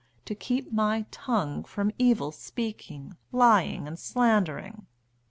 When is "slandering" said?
3.99-4.87